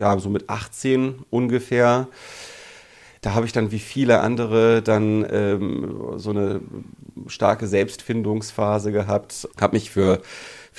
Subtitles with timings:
[0.00, 2.08] ja, so mit 18 ungefähr.
[3.20, 6.62] Da habe ich dann wie viele andere dann ähm, so eine
[7.26, 10.22] starke Selbstfindungsphase gehabt, habe mich für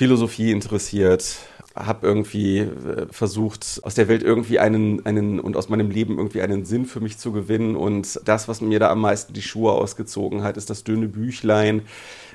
[0.02, 1.36] Philosophie interessiert,
[1.76, 6.42] habe irgendwie äh, versucht, aus der Welt irgendwie einen, einen und aus meinem Leben irgendwie
[6.42, 7.76] einen Sinn für mich zu gewinnen.
[7.76, 11.84] Und das, was mir da am meisten die Schuhe ausgezogen hat, ist das dünne Büchlein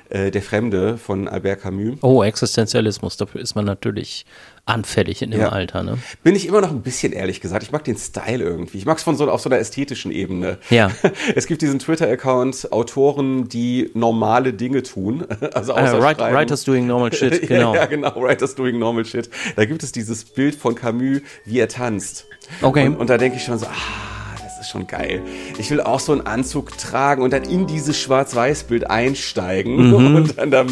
[0.07, 1.97] äh, Der Fremde von Albert Camus.
[2.03, 4.25] Oh, Existenzialismus, dafür ist man natürlich
[4.67, 5.49] anfällig in dem ja.
[5.49, 5.97] Alter, ne?
[6.23, 7.63] Bin ich immer noch ein bisschen ehrlich gesagt.
[7.63, 8.77] Ich mag den Style irgendwie.
[8.77, 10.57] Ich mag es von so auf so einer ästhetischen Ebene.
[10.69, 10.91] Ja.
[11.35, 15.25] Es gibt diesen Twitter-Account Autoren, die normale Dinge tun.
[15.53, 17.56] Also uh, write, Writers doing normal shit, genau.
[17.73, 19.29] ja, genau, Writers doing normal shit.
[19.55, 22.27] Da gibt es dieses Bild von Camus, wie er tanzt.
[22.61, 22.87] Okay.
[22.87, 25.21] Und, und da denke ich schon so, ah, das ist schon geil.
[25.57, 29.93] Ich will auch so einen Anzug tragen und dann in dieses Schwarz-Weiß-Bild einsteigen mhm.
[30.15, 30.65] und dann da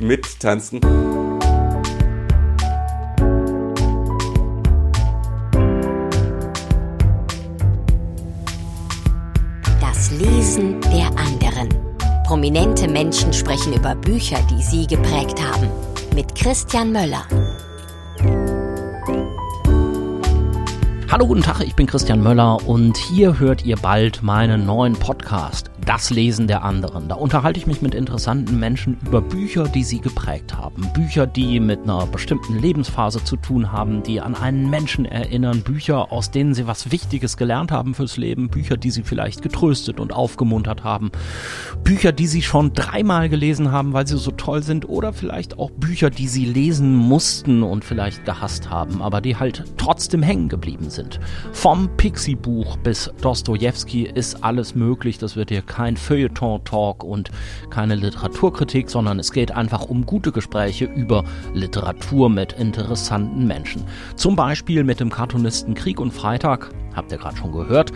[0.00, 0.80] mittanzen.
[10.18, 11.68] Lesen der anderen.
[12.24, 15.68] Prominente Menschen sprechen über Bücher, die sie geprägt haben.
[16.18, 17.24] Mit Christian Möller.
[21.10, 25.70] Hallo, guten Tag, ich bin Christian Möller und hier hört ihr bald meinen neuen Podcast
[25.88, 27.08] das Lesen der anderen.
[27.08, 30.86] Da unterhalte ich mich mit interessanten Menschen über Bücher, die sie geprägt haben.
[30.92, 35.62] Bücher, die mit einer bestimmten Lebensphase zu tun haben, die an einen Menschen erinnern.
[35.62, 38.50] Bücher, aus denen sie was Wichtiges gelernt haben fürs Leben.
[38.50, 41.10] Bücher, die sie vielleicht getröstet und aufgemuntert haben.
[41.84, 44.86] Bücher, die sie schon dreimal gelesen haben, weil sie so toll sind.
[44.90, 49.64] Oder vielleicht auch Bücher, die sie lesen mussten und vielleicht gehasst haben, aber die halt
[49.78, 50.97] trotzdem hängen geblieben sind.
[51.52, 55.18] Vom Pixie-Buch bis Dostoevsky ist alles möglich.
[55.18, 57.30] Das wird hier kein Feuilleton-Talk und
[57.70, 61.24] keine Literaturkritik, sondern es geht einfach um gute Gespräche über
[61.54, 63.84] Literatur mit interessanten Menschen.
[64.16, 67.92] Zum Beispiel mit dem Cartoonisten Krieg und Freitag, habt ihr gerade schon gehört,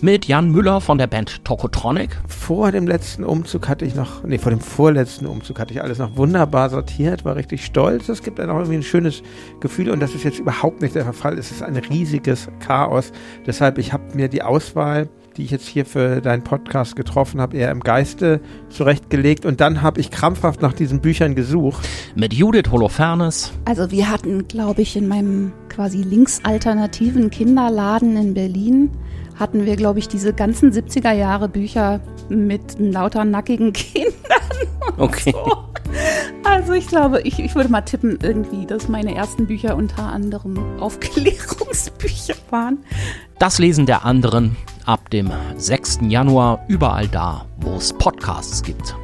[0.00, 2.16] mit Jan Müller von der Band Tokotronic.
[2.26, 5.98] Vor dem letzten Umzug hatte ich noch, nee, vor dem vorletzten Umzug hatte ich alles
[5.98, 8.08] noch wunderbar sortiert, war richtig stolz.
[8.08, 9.22] Es gibt dann auch irgendwie ein schönes
[9.60, 11.38] Gefühl und das ist jetzt überhaupt nicht der Fall.
[11.38, 13.12] Es ist ein riesiges Chaos.
[13.46, 15.08] Deshalb, ich habe mir die Auswahl
[15.38, 19.46] die ich jetzt hier für deinen Podcast getroffen habe, eher im Geiste zurechtgelegt.
[19.46, 21.88] Und dann habe ich krampfhaft nach diesen Büchern gesucht.
[22.16, 23.52] Mit Judith Holofernes.
[23.64, 28.90] Also wir hatten, glaube ich, in meinem quasi linksalternativen Kinderladen in Berlin
[29.38, 34.12] hatten wir, glaube ich, diese ganzen 70er Jahre Bücher mit lauter nackigen Kindern.
[34.96, 35.30] Okay.
[35.30, 35.52] So.
[36.42, 40.58] Also ich glaube, ich, ich würde mal tippen irgendwie, dass meine ersten Bücher unter anderem
[40.80, 42.78] Aufklärungsbücher waren.
[43.38, 46.00] Das Lesen der anderen ab dem 6.
[46.08, 48.96] Januar überall da, wo es Podcasts gibt.